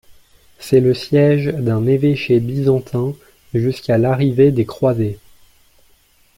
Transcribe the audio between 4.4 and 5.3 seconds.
des croisés.